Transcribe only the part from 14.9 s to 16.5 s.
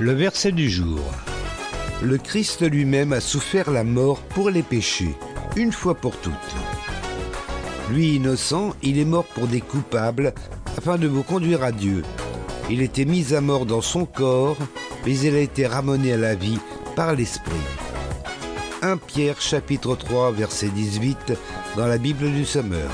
mais il a été ramené à la